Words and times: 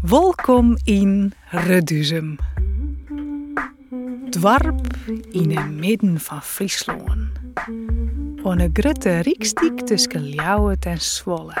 Welkom 0.00 0.76
in 0.84 1.32
Reduzum. 1.50 2.38
Dwarp 4.30 4.96
in 5.30 5.56
het 5.56 5.70
midden 5.70 6.20
van 6.20 6.42
Friesland. 6.42 7.28
een 8.42 8.70
grote 8.72 9.18
riekstiek 9.18 9.80
tussen 9.80 10.28
Ljouwert 10.28 10.84
en 10.84 11.00
Zwolle. 11.00 11.54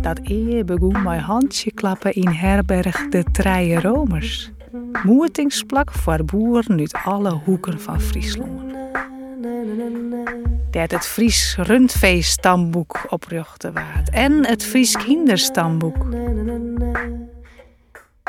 Dat 0.00 0.20
eer 0.22 0.64
begon 0.64 1.02
mijn 1.02 1.20
handje 1.20 1.72
klappen 1.72 2.12
in 2.12 2.28
herberg 2.28 3.08
de 3.08 3.24
Treie 3.32 3.80
Romers. 3.80 4.50
Moertingsplak 5.02 5.92
voor 5.92 6.24
boeren 6.24 6.78
uit 6.78 6.94
alle 7.04 7.32
hoeken 7.44 7.80
van 7.80 8.00
Friesland. 8.00 8.60
Dat 10.70 10.90
het 10.90 11.06
Fries 11.06 11.56
Rundvee-stamboek 11.56 13.06
oprichten 13.08 13.72
waard 13.72 14.10
en 14.10 14.46
het 14.46 14.64
Fries 14.64 14.96
Kinderstamboek. 14.96 16.06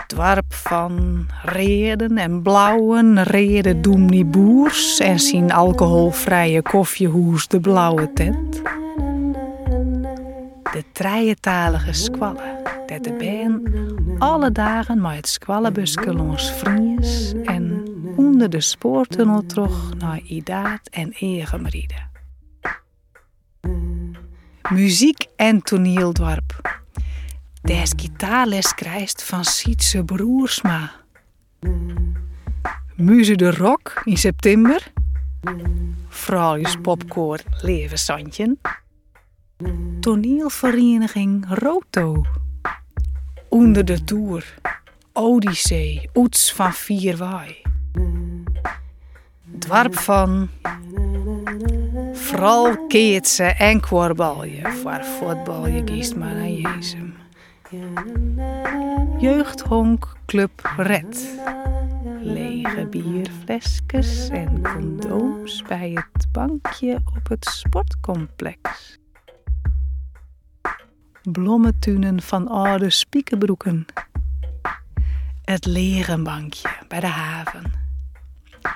Dwarp 0.10 0.54
van 0.54 1.26
reden 1.44 2.18
en 2.18 2.42
blauwen, 2.42 3.24
reden 3.24 3.82
Doemnie 3.82 4.26
Boers 4.26 5.00
en 5.00 5.20
zien 5.20 5.52
alcoholvrije 5.52 6.62
koffiehoes 6.62 7.48
de 7.48 7.60
blauwe 7.60 8.14
tent. 8.14 8.62
De 10.72 10.84
trijetalige 10.92 11.94
squallen, 11.94 12.64
dat 12.86 13.04
de 13.04 13.14
been 13.14 13.68
alle 14.18 14.52
dagen 14.52 15.02
met 15.02 15.16
het 15.16 15.28
squallenbuske 15.28 16.14
langs 16.14 16.52
vriends 16.52 17.34
en 17.44 17.84
onder 18.16 18.50
de 18.50 18.62
spoortunnel 18.62 19.46
terug 19.46 19.94
naar 19.98 20.20
Idaat 20.20 20.88
en 20.92 21.12
Egemriede. 21.12 22.08
Muziek 24.70 25.26
en 25.36 25.62
toneeldwarp. 25.62 26.79
Des 27.62 27.94
gitaarles 27.96 28.76
krijgt 28.76 29.24
van 29.24 29.46
Sietse 29.46 30.04
Broersma. 30.04 30.92
Muze 32.96 33.36
de 33.36 33.52
Rock 33.52 34.02
in 34.04 34.18
september. 34.18 34.92
Vrouwjes 36.08 36.76
popkoor 36.82 37.40
Levensandje. 37.62 38.58
Toneelvereniging 40.00 41.46
Roto. 41.50 42.26
Onder 43.50 43.86
de 43.86 44.04
Tour. 44.04 44.54
Odyssee, 45.14 46.10
Oets 46.14 46.54
van 46.54 46.74
Vierwaai. 46.74 47.62
Dwarp 49.60 49.96
van 49.96 50.50
Vooral 52.14 52.88
keertse 52.88 53.44
en 53.44 53.80
kwarbalje 53.80 54.72
voor 54.72 55.04
voetbalje 55.04 55.84
kiest 55.84 56.16
maar 56.16 56.36
naar 56.36 56.50
Jezus. 56.50 56.96
Jeugdhonk 59.20 60.18
Club 60.26 60.74
Red. 60.78 61.40
Lege 62.22 62.88
bierflesjes 62.90 64.30
en 64.30 64.62
condooms 64.62 65.62
bij 65.62 65.90
het 65.90 66.32
bankje 66.32 67.00
op 67.16 67.30
het 67.30 67.46
sportcomplex. 67.46 68.98
Blommetunen 71.22 72.22
van 72.22 72.48
oude 72.48 72.90
spiekenbroeken. 72.90 73.86
Het 75.44 75.66
lerenbankje 75.66 76.70
bij 76.88 77.00
de 77.00 77.08
haven. 77.08 77.72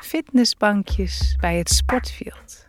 Fitnessbankjes 0.02 1.38
bij 1.39 1.57
het 1.57 1.69
sportveld. 1.69 2.66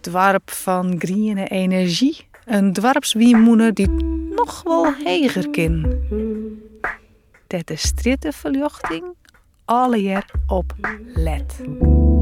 Dwarp 0.00 0.50
van 0.50 0.94
groene 0.98 1.46
energie. 1.46 2.27
Een 2.48 2.72
dwarpswiemoene 2.72 3.72
die 3.72 3.90
nog 4.36 4.62
wel 4.62 4.94
heger 5.04 5.50
kin. 5.50 5.86
Dat 7.46 7.66
de 7.66 7.76
strittenverlichting 7.76 9.04
alle 9.64 10.02
jaar 10.02 10.30
op 10.46 10.74
let. 11.14 11.60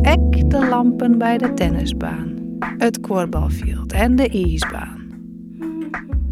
Ek 0.03 0.51
de 0.51 0.67
lampen 0.69 1.19
bij 1.19 1.39
de 1.39 1.55
tennisbaan, 1.55 2.57
het 2.79 3.01
korbalveld 3.01 3.93
en 3.93 4.17
de 4.17 4.29
ijsbaan. 4.29 5.01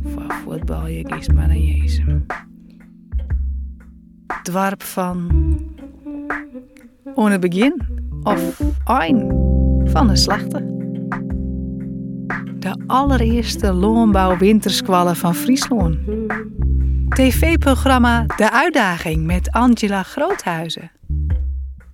Voor 0.04 0.34
voetbal 0.44 0.86
je 0.86 1.02
kiest 1.02 1.32
maar 1.32 1.50
een 1.50 1.64
Jezus. 1.64 2.04
Dwarp 4.42 4.82
van 4.82 5.30
ohne 7.14 7.38
begin 7.38 7.80
of 8.22 8.60
ein 8.84 9.18
van 9.84 10.06
de 10.06 10.16
slachten. 10.16 10.73
De 12.64 12.82
allereerste 12.86 13.72
loonbouw 13.72 14.36
winterskwallen 14.36 15.16
van 15.16 15.34
Friesland. 15.34 15.98
TV-programma 17.08 18.26
De 18.26 18.52
Uitdaging 18.52 19.26
met 19.26 19.50
Angela 19.50 20.02
Groothuizen. 20.02 20.90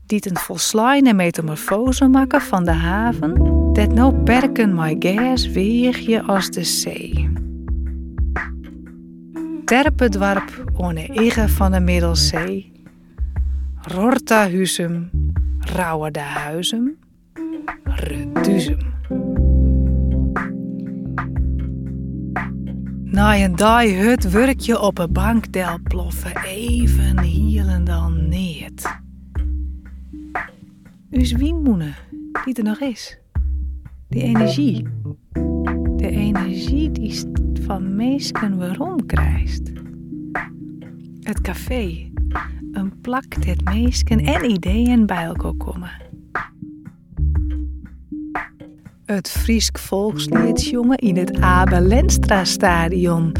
Die 0.06 0.30
een 0.30 0.36
volslijne 0.36 1.12
metamorfose 1.12 2.08
maken 2.08 2.40
van 2.40 2.64
de 2.64 2.70
haven, 2.70 3.34
dat 3.72 3.94
nou 3.94 4.14
perken 4.14 4.74
my 4.74 4.96
gas 4.98 5.48
weegje 5.48 6.22
als 6.22 6.50
de 6.50 6.64
zee. 6.64 7.32
Terpendwarp 9.64 10.64
ohne 10.76 11.08
Ige 11.08 11.48
van 11.48 11.72
de 11.72 11.80
Middelzee. 11.80 12.72
Rorta 13.80 14.48
Husum, 14.48 15.10
Rauwe 15.58 16.10
de 16.10 16.20
Huizen, 16.20 16.98
Reduzum. 17.84 18.99
Na 23.20 23.38
een 23.38 23.56
dag 23.56 23.96
het 23.96 24.30
werkje 24.30 24.80
op 24.80 24.98
een 24.98 25.12
bank 25.12 25.52
del 25.52 25.78
ploffen, 25.82 26.36
even 26.36 27.20
hielen 27.20 27.84
dan 27.84 28.28
neert. 28.28 29.00
Us 31.10 31.32
wienmoene, 31.32 31.92
die 32.44 32.54
er 32.54 32.64
nog 32.64 32.80
is. 32.80 33.18
Die 34.08 34.22
energie. 34.22 34.86
De 35.96 36.10
energie 36.10 36.90
die 36.90 37.22
van 37.62 37.96
meesken 37.96 38.56
waarom 38.56 39.06
krijgt. 39.06 39.72
Het 41.20 41.40
café. 41.40 42.10
Een 42.72 43.00
plak 43.00 43.46
dat 43.46 43.64
meesken 43.64 44.18
en 44.18 44.50
ideeën 44.50 45.06
bij 45.06 45.24
elkaar 45.24 45.54
komen. 45.54 46.09
Het 49.10 49.30
Friesk 49.30 49.78
volksliedjongen 49.78 50.96
in 50.96 51.16
het 51.16 51.40
Abel 51.40 51.80
Lenstra 51.80 52.44
stadion. 52.44 53.32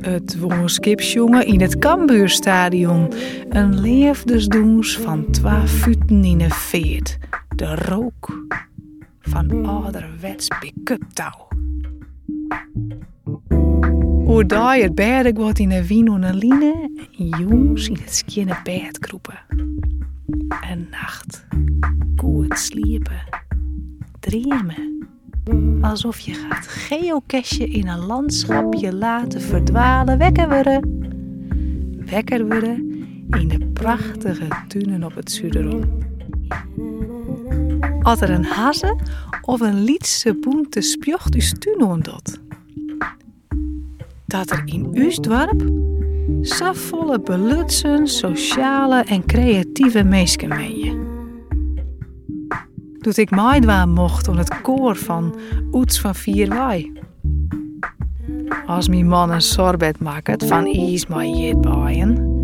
Het 0.00 0.38
woonskipsjongen 0.38 1.46
in 1.46 1.60
het 1.60 1.78
Cambuurstadion. 1.78 3.12
Een 3.48 3.80
leefdesdoens 3.80 4.98
van 4.98 5.30
twaalf 5.30 5.70
futen 5.70 6.24
in 6.24 6.40
een 6.40 6.50
veert. 6.50 7.18
De 7.56 7.74
rook 7.74 8.46
van 9.20 9.66
ouderwets 9.66 10.48
pick-up 10.60 11.02
touw. 11.12 11.48
Hoe 14.24 14.44
het 14.82 14.94
berg 14.94 15.36
wordt 15.36 15.58
in 15.58 15.70
een 15.70 15.86
wien 15.86 16.24
en 16.24 16.36
line 16.36 16.90
en 17.18 17.28
jongens 17.28 17.88
in 17.88 17.98
het 18.00 18.14
skinne 18.14 18.56
bed 18.62 18.98
kroepen. 18.98 19.38
Een 20.70 20.86
nacht, 20.90 21.46
goed 22.16 22.58
sliepen, 22.58 23.22
dromen. 24.20 24.94
Alsof 25.80 26.18
je 26.18 26.34
gaat 26.34 26.66
geocachen 26.66 27.72
in 27.72 27.88
een 27.88 28.06
landschap 28.06 28.74
je 28.74 28.94
laten 28.94 29.40
verdwalen, 29.40 30.18
wekker 30.18 30.48
worden. 30.48 31.04
Wekker 32.06 32.46
worden 32.46 32.74
in 33.30 33.48
de 33.48 33.66
prachtige 33.72 34.48
tuinen 34.68 35.04
op 35.04 35.14
het 35.14 35.32
Zuiderom. 35.32 35.82
Als 38.02 38.20
er 38.20 38.30
een 38.30 38.44
haze 38.44 38.96
of 39.40 39.60
een 39.60 39.84
lietse 39.84 40.34
boente 40.34 40.80
spjocht 40.80 41.60
tuin 41.60 42.02
dat. 42.02 42.40
Dat 44.26 44.50
er 44.50 44.62
in 44.64 44.90
Uustdorp 44.94 45.64
zo 46.42 46.72
volle 46.72 47.20
belutsen, 47.20 48.08
sociale 48.08 49.04
en 49.04 49.26
creatieve 49.26 50.02
meesken 50.02 50.48
mee 50.48 50.84
je 50.84 51.05
doet 53.06 53.16
ik 53.16 53.30
maaidwaan 53.30 53.92
mocht 53.92 54.28
om 54.28 54.36
het 54.36 54.60
koor 54.60 54.96
van 54.96 55.34
Oets 55.72 56.00
van 56.00 56.14
Vierwaai. 56.14 56.92
Als 58.66 58.88
mijn 58.88 59.08
man 59.08 59.30
een 59.30 59.40
sorbet 59.40 60.00
maakt 60.00 60.44
van 60.44 60.66
is 60.66 61.06
my 61.06 61.28
jit 61.28 61.60
baaien. 61.60 62.34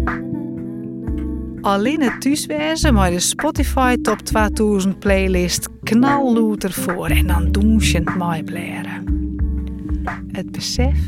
Alleen 1.61 2.03
het 2.03 2.21
thuiswezen 2.21 2.95
met 2.95 3.13
de 3.13 3.21
Spotify 3.21 3.97
Top 3.97 4.19
2000 4.19 4.99
playlist 4.99 5.69
knalloeter 5.83 6.73
voor 6.73 7.07
en 7.07 7.27
dan 7.27 7.53
doensjend 7.53 8.17
mij 8.17 8.43
blaren. 8.43 9.05
Het 10.33 10.53
besef 10.53 10.99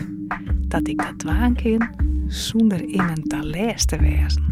dat 0.68 0.88
ik 0.88 0.96
dat 0.96 1.32
waan 1.32 1.54
kan 1.54 1.88
zonder 2.26 2.88
in 2.88 3.04
mijn 3.04 3.22
talent 3.22 3.88
te 3.88 3.96
wezen. 3.96 4.42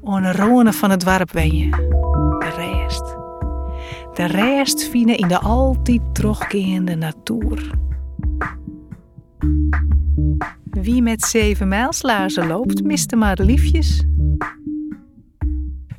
Onder 0.00 0.72
van 0.72 0.90
het 0.90 1.04
dorp 1.04 1.30
ben 1.32 1.56
je 1.56 2.04
de 2.46 2.54
rest. 2.54 3.16
De 4.16 4.26
rest 4.26 4.88
vinden 4.88 5.16
in 5.16 5.28
de 5.28 5.38
altijd 5.38 6.14
terugkerende 6.14 6.94
natuur. 6.94 7.70
Wie 10.70 11.02
met 11.02 11.22
zeven 11.22 11.68
mijlslaarzen 11.68 12.46
loopt, 12.46 12.84
miste 12.84 13.16
maar 13.16 13.40
liefjes. 13.42 14.04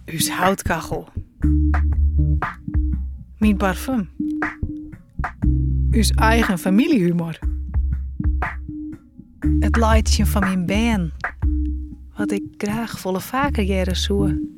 U's 0.06 0.30
houtkachel. 0.30 1.08
Mijn 3.38 3.58
parfum. 3.58 4.10
U's 5.92 6.10
eigen 6.10 6.58
familiehumor. 6.58 7.40
Het 9.60 9.76
lightje 9.76 10.26
van 10.26 10.42
mijn 10.42 10.66
band. 10.66 11.12
Wat 12.16 12.32
ik 12.32 12.44
graag 12.58 13.00
volle 13.00 13.22
vaker 13.22 13.64
jaren 13.64 13.96
zoe. 13.96 14.57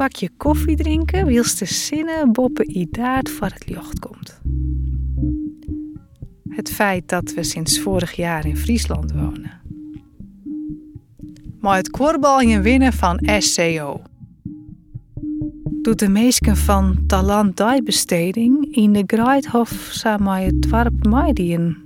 Bakje 0.00 0.30
koffie 0.36 0.76
drinken, 0.76 1.26
wiels 1.26 1.56
de 1.56 1.64
zinnen 1.64 2.32
boppen 2.32 2.78
idaat 2.78 3.30
voor 3.30 3.46
het 3.46 3.68
licht 3.68 3.98
komt. 3.98 4.40
Het 6.48 6.70
feit 6.70 7.08
dat 7.08 7.34
we 7.34 7.42
sinds 7.42 7.80
vorig 7.80 8.12
jaar 8.12 8.46
in 8.46 8.56
Friesland 8.56 9.12
wonen. 9.12 9.60
Maar 11.58 11.76
het 11.76 11.90
korbalje 11.90 12.60
winnen 12.60 12.92
van 12.92 13.20
SCO. 13.38 14.02
Doet 15.82 15.98
de 15.98 16.08
meesten 16.08 16.56
van 16.56 17.06
talent 17.06 17.56
dijbesteding 17.56 18.74
in 18.76 18.92
de 18.92 19.02
Greithof 19.06 19.88
samen 19.92 20.44
het 20.44 20.62
dwarp 20.62 21.06
Maidien. 21.06 21.76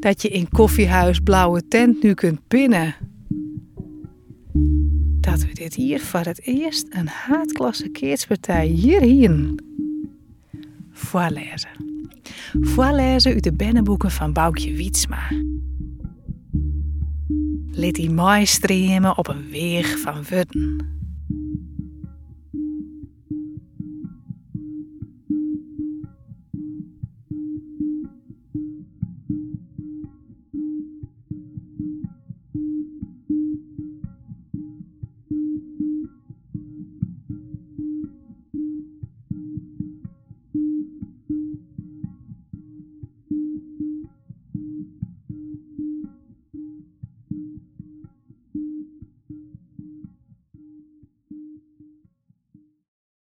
Dat 0.00 0.22
je 0.22 0.28
in 0.28 0.48
koffiehuis 0.48 1.20
Blauwe 1.20 1.68
Tent 1.68 2.02
nu 2.02 2.14
kunt 2.14 2.40
pinnen. 2.48 3.07
Dat 5.38 5.46
we 5.46 5.54
dit 5.54 5.74
hier 5.74 6.00
voor 6.00 6.20
het 6.20 6.46
eerst 6.46 6.86
een 6.90 7.08
haatklasse 7.08 7.88
keertspartij 7.88 8.66
hierheen. 8.66 9.60
Voorlezen. 10.92 11.70
Voorlezen 12.60 13.32
uit 13.32 13.42
de 13.42 13.52
bennenboeken 13.52 14.10
van 14.10 14.32
Boukje 14.32 14.72
Wietsma. 14.72 15.30
Liet 17.70 17.94
die 17.94 18.10
mooi 18.10 18.46
op 19.16 19.28
een 19.28 19.50
weg 19.50 19.98
van 19.98 20.24
Wudden. 20.28 20.97